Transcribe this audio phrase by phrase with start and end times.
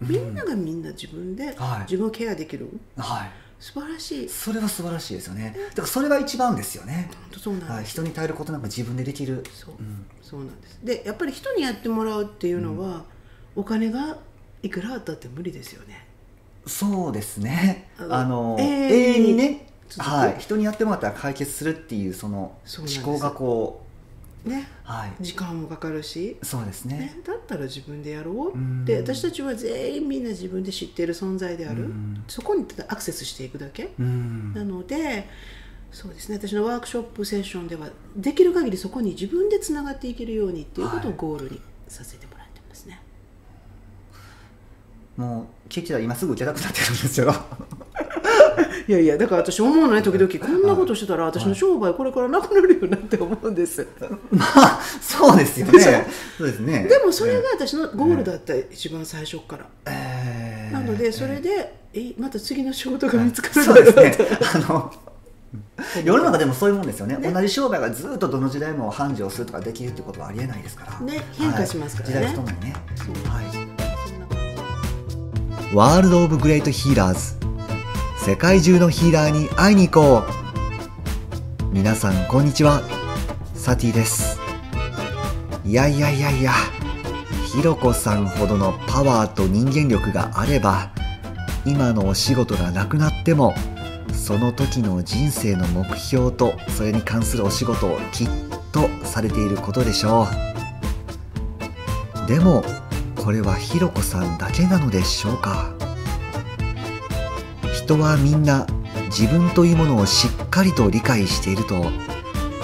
[0.00, 1.80] みんながみんな自分ではい。
[1.82, 2.68] 自分をケアできる？
[2.96, 3.30] はい。
[3.58, 4.28] 素晴らしい。
[4.28, 5.54] それは素晴らしいですよね。
[5.70, 9.44] だからそれが一番ですよね、本当そうなんです、はい、人に頼ることなんか自分でできる。
[9.52, 9.74] そう。
[9.78, 10.06] うん。
[10.22, 10.80] そうなんです。
[10.82, 13.04] でやっぱり人にやってもらうっていうのは、
[13.54, 14.18] お金が
[14.62, 16.06] いくらあったって無理ですよね。
[16.66, 17.90] そうですね。
[17.98, 19.66] あの永永遠にね。
[19.98, 23.82] はい、人にやってもらったら解決するっていうその思考がこ
[24.44, 24.68] ね。
[24.86, 25.12] うはい。
[25.20, 26.98] 時間もかかるし、そうですね。
[26.98, 28.56] ね、だったら自分でやろう。
[28.56, 28.84] うん。
[28.84, 32.24] で私たちは全員みんな自分で知っている存在である、うん。
[32.28, 34.52] そこにただアクセスしていくだけ、うん。
[34.54, 35.28] なので
[35.92, 36.36] そうですね。
[36.36, 41.18] 私のワークショップセッションではできる限りそこに自分でつながっていけるようにっていうことをはい。
[41.18, 43.02] ゴールにさせてもらってますね、
[45.16, 47.34] もう聞いてたら今すぐ受けたくなってるんですよ
[48.90, 50.28] いやいやだから私思うのね時々。
[50.44, 53.86] こんなことしてたら私の商売これからなくなるよなって思うんです、
[54.32, 56.08] まあそうですよね。
[56.36, 56.88] そうですね。
[56.88, 59.66] でもそれが私のゴールだった、一番最初から。
[59.86, 64.16] えーなのでそれで、えまた次の仕事が見つかるそうですね。
[64.54, 64.92] あの
[66.04, 67.16] 世の中でもそういうもんですよね。
[67.16, 67.30] ね。
[67.30, 71.00] 同じ商売がずっとどの時代も繁盛するとかできるってことはありえないですから。
[71.00, 72.16] ね変化しますからね。
[72.16, 72.26] はい。
[72.28, 72.74] 時代とともにね。
[75.74, 77.39] ワールド・オブ・グレート・ヒーラーズ
[78.22, 80.22] 世界中のヒーラーに会いに行こ
[81.62, 81.64] う。
[81.72, 82.82] 皆さんこんにちは。
[83.54, 84.38] サティです。
[85.64, 86.52] いやいやいやいや
[87.46, 90.90] ひろこさんほどのパワーと人間力があれば
[91.64, 93.54] 今のお仕事がなくなっても
[94.12, 98.28] その時の人生の目標とそれに関するお仕事をきっ
[98.70, 100.28] とされていることでしょ
[102.24, 102.26] う。
[102.28, 102.62] でも
[103.16, 105.72] これはひろこさんだけなのでしょうか？
[107.90, 108.68] 人はみんな
[109.06, 111.86] 自分というものをしっかりと理解していると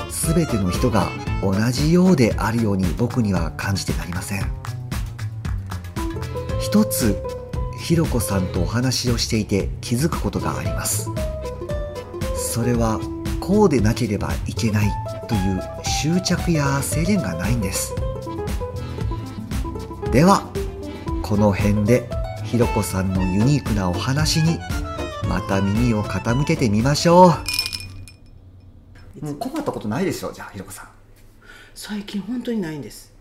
[0.09, 1.11] 全ての人が
[1.43, 4.47] 同じようであるように僕には感じてなりません。
[6.61, 7.21] 一つ
[7.81, 11.11] ひろこさんとお話をしていて気づくことがあります。
[12.37, 13.01] それは
[13.41, 14.93] こうでなければいけない
[15.29, 17.97] という執着や制限がないんです。
[20.13, 20.49] では
[21.25, 22.09] この辺で
[22.45, 24.61] ひろこさんのユニークなお話に
[25.29, 27.33] また耳を傾けてみましょ
[29.23, 29.25] う。
[29.25, 30.89] もう困ったことないでしょうじゃあひろこさん。
[31.75, 33.13] 最近本当にないんです。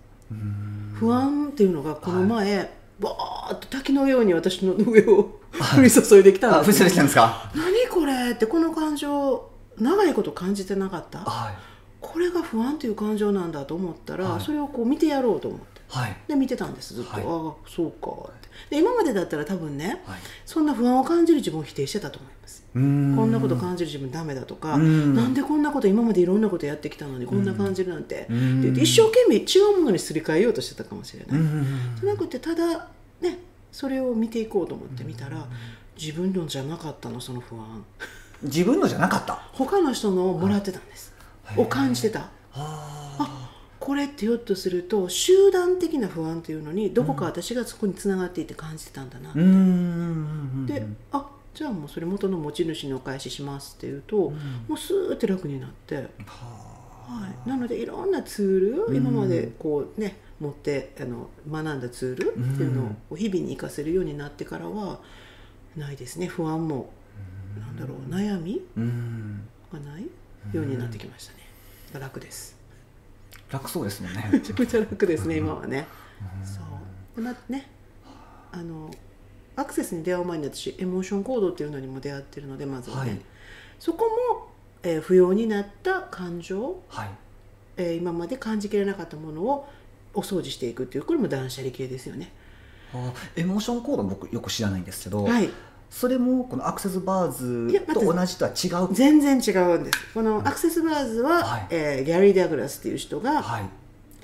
[0.94, 2.58] 不安っていうのがこの前、
[3.02, 5.40] わーっと滝のように私の上を
[5.78, 7.52] 降り注いできたんです、あ藤崎さんですか？
[7.56, 9.50] 何これってこの感情
[9.80, 11.20] 長いこと感じてなかった？
[11.20, 11.56] はい。
[12.02, 14.42] これが不安という感情なんだと思ったら、はい。
[14.42, 16.18] それをこう見てやろうと思ってはい。
[16.28, 17.24] で見てたんですずっと、はい。
[17.24, 18.30] ああそうか。
[18.30, 20.20] ってで今までだったら多分ねはい。
[20.46, 22.66] そんな不安を感じる自分を否定してたと思います。
[22.74, 25.16] こんなこと感じる自分ダメだとか、うん。
[25.16, 28.60] なんでこんなこと今までいろんなことやってきたのにこんな感じるなんて、うん。
[28.60, 31.42] って言って一生懸命違うものにすり替えようとしてたかもしれない、
[32.02, 32.90] じゃなくてただ
[33.22, 33.40] ね
[33.72, 35.48] それを見ていこうと思って見たら、
[35.98, 37.86] 自分のじゃなかったのその不安。
[38.44, 39.36] 自分のじゃなかった。
[39.54, 41.14] 他の人のをもらってたんです、
[41.46, 42.30] はいを感じてた。
[42.54, 43.35] あ
[43.86, 49.52] これってひょっとすると集団的な不安っていうのにどこか私がそこにつながっていて感じてたんだな、ーうーんうん。
[49.52, 49.54] う
[50.64, 54.32] んであじゃあもうそれ元の持ち主にお返ししますっていうと、
[54.68, 56.02] もうスーって楽になって、は
[57.08, 65.00] はい、なのでいろんなツール、今までこうね持ってあの学んだツールっていうのを日々に活かせるようになってからは
[65.78, 66.26] ないですね。
[66.28, 66.92] 不安も、
[67.58, 68.62] なんだろう悩み
[69.72, 70.08] がない
[70.52, 71.40] ようになってきましたね、
[71.94, 72.58] 楽です
[73.56, 74.30] 楽そうですもんね。
[74.32, 75.88] めちゃくちゃ楽ですね今はね、
[76.44, 77.24] そう。
[77.24, 77.70] でまね。
[78.52, 78.90] あの
[79.58, 83.22] アクセスに出会う前に私エモーションコードっていうのにも出会ってるのでまずはね、はい。
[83.80, 84.50] そこも、
[84.84, 87.10] えー不要になった感情はい。
[87.78, 89.68] えー今まで感じきれなかったものを
[90.14, 92.32] お掃除していくっていうこれも断捨離系ですよね。
[92.94, 95.50] あエモーションコード僕よく知らないんですけど、はい、
[95.96, 98.94] それもこのアクセスバーズと同じとは違う？
[98.94, 100.14] 全然違うんです。
[100.14, 101.68] このアクセスバーズは、はい。
[101.70, 103.70] えーギャリー・ダグラスっていう人がはい。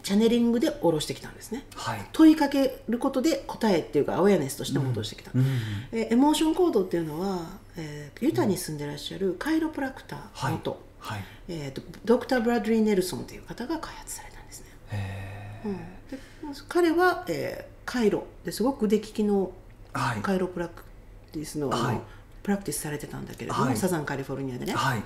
[0.03, 1.63] チャネリングで下ろしてきたんですね。
[1.75, 2.05] はい。
[2.11, 5.31] 問いかけることで答えっていうかアウェアネスとして戻してきた。
[5.33, 5.45] うん
[5.93, 7.39] えーエモーションコードっていうのは、
[7.77, 11.23] えーユタに住んでらっしゃるカイロプラクター元、はい。
[11.47, 14.67] えーとドクター・ブラッドリー・ネルソンという方が開発されたんですね。
[14.89, 15.77] へうん。
[15.77, 16.19] で
[16.67, 19.51] 彼は、えーカイロですごく腕利きの
[19.93, 20.83] カイロプラク
[21.31, 22.01] ティスの,、はい。
[22.43, 23.77] プラクティスされてたんだけれども、はい。
[23.77, 25.03] サザンカリフォルニアでね、はい。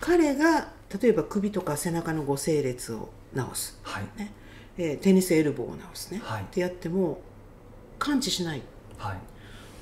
[0.00, 0.68] 彼が
[1.00, 4.04] 例えば首とか背中の五整列を治す、はい。
[4.18, 4.32] ね。
[4.78, 6.42] えーテニスエルボーを治すね、はい。
[6.42, 7.20] ってやっても
[7.98, 8.62] 感知しない。
[8.98, 9.16] はい。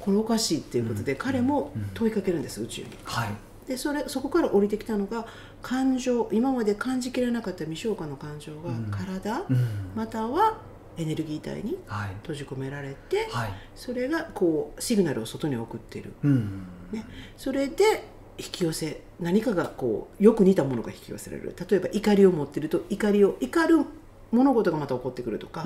[0.01, 1.19] これおかしいっていうことで、うん。
[1.19, 1.91] 彼もうん。
[1.95, 2.89] 問いかけるんです宇宙に。
[3.05, 3.29] はい。
[3.69, 5.27] でそれそこから降りてきたのが
[5.61, 8.91] 感情今まで感じきれなかった未消化の感情がうん。
[8.91, 9.69] 体、うん。
[9.95, 10.59] または、
[10.99, 12.15] エネルギー体にはい。
[12.23, 13.53] 閉じ込められてはい。
[13.75, 16.13] それがこうシグナルを外に送っている。
[16.25, 16.67] うん。
[16.93, 17.05] ね。
[17.37, 18.05] それで
[18.37, 21.55] 引き寄せ何かがこうよく似たものが引き寄せられる。
[21.69, 23.85] 例えば怒りを持ってると怒りを怒る
[24.31, 25.65] 物事がまた起こってくるとか、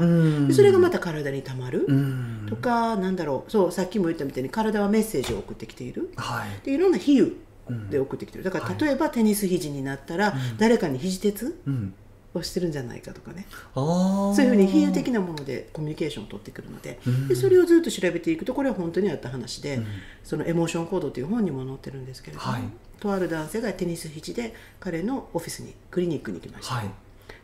[0.52, 2.46] それがまた体にたまる、うん。
[2.48, 3.50] とかなんだろう。
[3.50, 6.12] そうさっきも言ったみたいに体はメッセージを送ってきている。
[6.16, 6.64] はい。
[6.64, 7.36] でいろんな比喩
[7.68, 7.90] うん。
[7.90, 8.44] で送ってきてる。
[8.44, 8.78] だからはい。
[8.78, 10.56] 例えばテニス肘になったらうん。
[10.58, 11.94] 誰かに肘鉄うん
[12.34, 13.46] をしてるんじゃないかとかね。
[13.74, 17.28] そういうふうに比喩的なものでコミュニケーションを取ってくるのでうん。
[17.28, 19.86] でそれをずっと調べていくとこれは本当にあった話で、うん。
[20.24, 22.62] そのエモーションコードという本にも載ってるんですけれども、はい。
[23.00, 26.90] とある男性がテニス肘で彼のオフィスにクリニックに行きました、はい。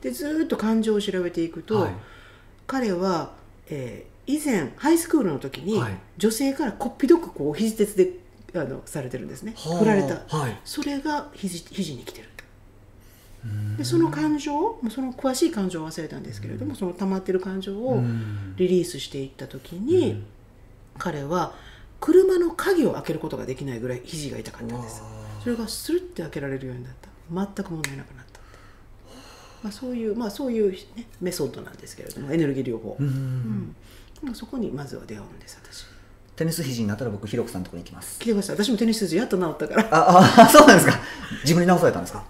[0.01, 1.93] でずっと感情を調べていくと、はい。
[2.67, 3.33] 彼は、
[3.69, 5.93] えー以前ハイスクールの時に、はい。
[6.19, 8.11] 女性からこっぴどくこう肘鉄で
[8.55, 9.55] あのされてるんですね。
[9.57, 9.79] はあ。
[9.79, 10.37] 振られた。
[10.37, 10.61] はい。
[10.67, 12.29] それが肘肘に来てる。
[12.29, 12.38] うん
[13.77, 18.55] でその感情その詳しい感情を忘れたんですけれども、その溜まってる感情をうん。
[18.57, 20.25] リリースしていった時に、うん。
[20.99, 21.55] 彼は
[22.01, 25.03] 車の鍵を開けることができないぐらい肘が痛かったんです。
[25.43, 27.09] それがスルッて開けられるようになった。
[27.33, 28.41] 全く問題なくなった。
[29.63, 30.79] まあ、そういう、まあ、そういう、ね、
[31.21, 33.75] メソッドなんですけれどもエネルギー療法、うん。
[34.35, 35.87] そこにまずは出会うんです私。
[36.37, 38.19] テニス肘になったら僕ひろこさんのところに行きます。
[38.21, 39.89] 来てください私もテニス筋やっと治ったから。
[39.91, 40.99] ああそうなんですか。
[41.43, 42.25] 自分に直されたんですか？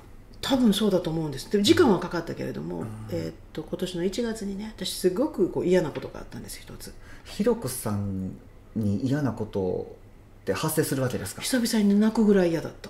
[0.49, 1.51] 多分そうだと思うんです。
[1.53, 6.95] でも時間はかかったけれども、えーっと今年の1月にね私すごくこう嫌なことがあったんです一つ。
[7.25, 8.31] ひろこさん
[8.75, 9.95] に嫌なこと
[10.43, 11.43] って発生するわけですか？
[11.43, 12.89] 久々に泣くぐらい嫌だった。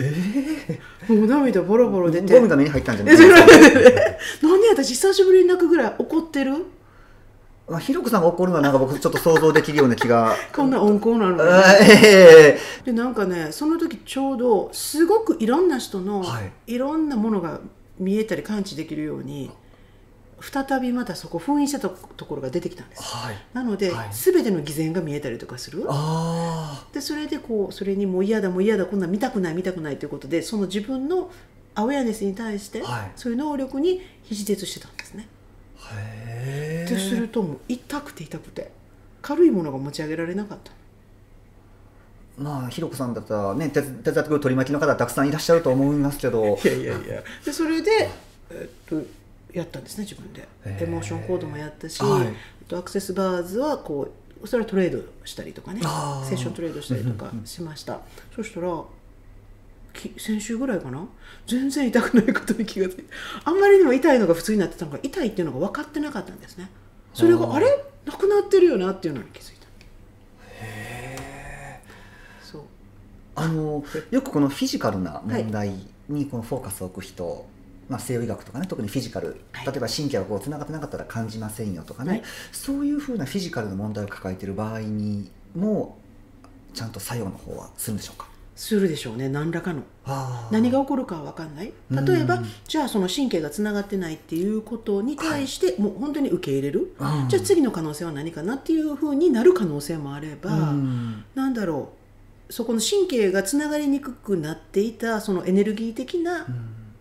[0.00, 0.78] え
[1.08, 2.34] もう涙ボロボロえ出て。
[2.34, 3.30] ゴミが目に入ったんじゃないえです
[4.42, 4.48] か？
[4.48, 6.66] なんで私久しぶりに泣くぐらい怒ってる？
[7.68, 10.34] まあひろこさんが怒るのはなんか僕ちょっと想像できるような気が。
[10.54, 12.58] こんな温厚なのに、あ ええ。
[12.84, 16.78] でなんかねその時ちょうどすごくいろんな人の、、はい。
[16.78, 17.60] ろんなものが
[17.98, 19.50] 見えたり感知できるように
[20.40, 23.02] 再びまたそこ封印したとところが出てきたんです。
[23.02, 23.36] はい。
[23.52, 24.08] なので、はい。
[24.12, 25.84] 全ての偽善が見えたりとかする。
[25.88, 31.30] あでそれでこうそれにもう嫌だもう嫌だこんなん見たくない見たくないということでその自分の
[31.74, 33.12] アウェアネスに対して、はい。
[33.16, 35.28] そういう能力に肘鉄してたんですね。
[35.28, 35.37] あ
[35.94, 38.76] へえでするともう痛くて痛くて。
[39.20, 40.70] 軽いものが持ち上げられなかった。
[42.38, 46.56] まあひろこさんだったらね手手伝ってくる取り巻きの方たくさんいらっしゃると思いますけど。
[46.64, 47.22] いやいやいや。
[47.44, 48.08] でそれで、
[48.50, 49.02] えっと、
[49.52, 50.46] やったんですね自分で。
[50.64, 52.28] エモーションコードもやったし、はい。
[52.28, 52.32] あ
[52.68, 54.08] とアクセスバーズはこ
[54.40, 55.80] うそれはトレードしたりとかね。
[55.80, 55.86] セ
[56.36, 58.00] ッショントレードしたりとかしました。
[58.36, 58.97] そしたらき
[60.16, 61.06] 先週ぐらいかな？
[61.46, 63.04] 全然痛くないことに気がついて
[63.44, 66.70] あんまりにも痛いのが普通になってたのが痛いっていうのが分かってなかったんですね。
[67.14, 67.66] それがあれ？
[68.06, 69.66] なくなってるよなっていうのに気づいた。
[72.42, 72.62] そう。
[73.34, 75.72] あのよくこのフィジカルな問題
[76.08, 77.46] にこのフォーカスを置く人、
[77.88, 79.66] まあ、西洋医学とかね特にフィジカル、はい。
[79.66, 82.22] 例えば神経がこうつながってなかったら感じませんよとかね、はい。
[82.52, 85.98] そういうふうなフィジカルな問題を抱えている場合にも
[86.72, 88.28] ちゃんと作用の方はするんでしょうか？
[88.58, 89.84] するでしょうね何らかの。
[90.50, 91.72] 何が起こるかは分かんない。
[91.90, 97.28] 例えばうんじゃあその神経がつながってないっていうことに対して、もう本当に受け入れる、うん。
[97.28, 101.24] じゃあ次の可能性は何かなっていうふうになる可能性もあれば、うん。
[101.36, 101.92] なんだろ
[102.50, 102.52] う。
[102.52, 106.46] そこの神経がつながりにくくなっていたそのエネルギー的な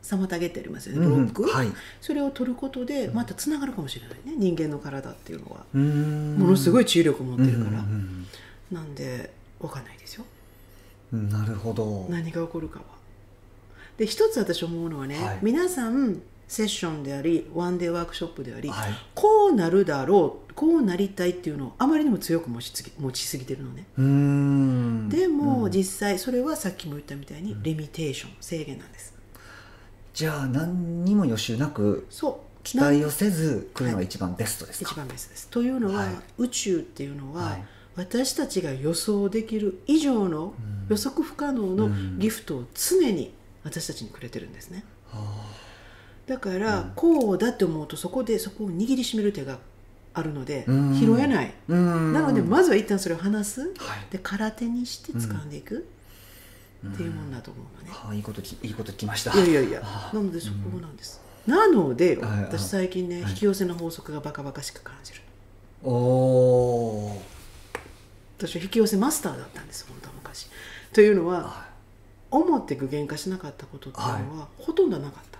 [0.03, 1.69] 妨げってありますよね、ブロック、はい。
[2.01, 4.35] それを取ることでまたつながるかもしれないね。
[4.37, 6.35] 人間の体っていうのは、うん。
[6.37, 8.27] ものすごい治癒力持ってるから、うん
[8.71, 10.23] なんで分かんないですよ。
[10.29, 10.36] うん
[11.11, 12.05] なるほど。
[12.09, 12.85] 何が起こるかは。
[13.97, 15.39] で一つ私思うのはね、はい。
[15.41, 18.91] 皆さんセッションでありワンデーワークショップであり、はい。
[19.15, 25.09] こうなるだろうこうなりたいっていうのをあまりにも強く持ちつぎ持ちすぎてるのね、うん。
[25.09, 25.71] でも、うん。
[25.71, 29.13] 実際それはさっきも言ったみたいにリミテーション制限なんです。
[30.13, 32.47] じゃあ何にも予習なくそう。
[32.63, 35.47] 期待をせず来るのが一番ベストですか、一番ベストです。
[35.47, 36.15] というのは、はい。
[36.37, 37.63] 宇宙っていうのは、はい
[37.97, 40.53] 私たちが予想できる以上の
[40.87, 42.19] 予測不可能のうん。
[42.19, 45.51] ギフトを常に私たちにくれてるんですね、あ
[46.25, 49.59] だから、こうだって思うとそこでそこを握りしめる手が
[50.13, 50.93] あるので、うん。
[50.93, 53.71] 拾えない、なのでまずは一旦それを離す、はい。
[54.11, 55.87] で空手にして掴んでいく、
[56.87, 59.33] っていうもんだと思うのね、ああいいこときいいこと聞きました。
[59.35, 59.81] いやいやいや。
[59.83, 63.31] あなのでそこなんです、なので私最近ね、はい。
[63.31, 65.21] 引き寄せの法則がバカバカしく感じる。
[65.83, 67.21] おお
[68.37, 70.47] 私は引き寄せマスターだったんです本当は昔。
[70.93, 71.67] というのはは
[72.29, 75.37] 思って具現化しなかったことっていうのは、ほとんどなかった。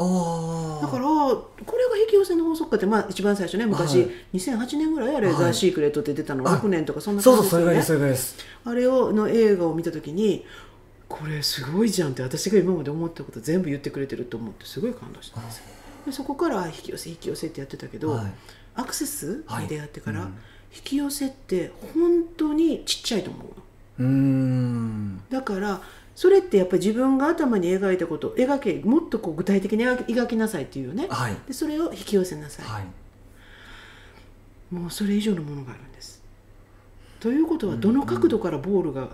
[0.00, 4.10] ああだからこれが引き寄せの法則かって、まあ、一番最初ね昔、はい。
[4.34, 5.36] 2008年ぐらいあれ、はい。
[5.36, 7.58] ザ・シークレットって出たのあ6年とかそんな感じですよね。
[7.58, 8.36] そうそれがいいそれがいいです。
[8.64, 10.44] あれをの映画を見た時に
[11.08, 15.64] これすごいじゃんって私が今まで思ったこと全部言ってくれてると思ってすごい感動したんですよ。
[16.06, 18.32] でそこから引き寄せ引き寄せってやってたけど、はい。
[18.76, 20.38] アクセスはいに出会ってから、うん
[20.74, 23.50] 引き寄せって本当にちっちゃいと思うの。
[23.98, 25.22] うーん。
[25.30, 25.80] だから
[26.14, 31.06] それってやっぱり自分が頭に描いたことを描けもっとこう具体的に描き描きなさいっていうね。
[31.08, 31.36] はい。
[31.46, 32.84] でそれを引き寄せなさい、はい。
[34.74, 36.17] もうそれ以上のものがあるんです
[37.20, 39.08] ということはどの角度からボールが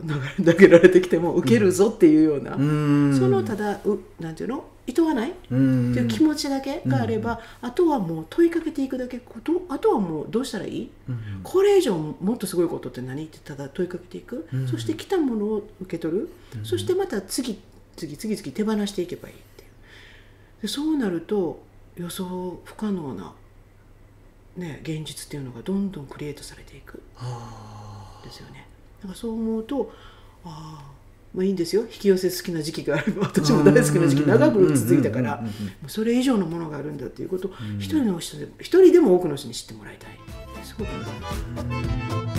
[0.44, 3.18] 投げられてきても受けるぞっていうような、うーん。
[3.18, 4.64] そのただうなんていうの？
[4.86, 10.90] いとわない、っていう気持ちだけがあれば、あとはもう問いかけていくだけことあとはもうどうしたらいい？
[11.08, 11.40] うん。
[11.42, 13.24] これ以上もっとすごいことって何？
[13.24, 14.68] ってただ問いかけていく、うん。
[14.68, 16.64] そして来たものを受け取る、うん。
[16.66, 17.58] そしてまた次
[17.96, 19.70] 次次々手放していけばいいっていう。
[20.62, 21.62] でそうなると
[21.96, 23.32] 予想不可能な、
[24.58, 27.02] ね、現実っていうのがどんどんクリエイトされていく。
[27.14, 27.83] はん
[28.24, 28.66] ですよね。
[29.00, 29.92] だからそう思うと
[30.44, 30.94] ああ
[31.34, 31.82] まあいいんですよ。
[31.82, 33.26] 引き寄せ好きな時期があれば。
[33.26, 35.44] 私も大好きな時期長く続いたから。
[35.88, 40.10] それ以上のものがあるんだっていうことをん一人の人で一人でも多くの人に知ってもらいたい。
[40.62, 41.04] すごく思い。
[41.04, 42.33] ます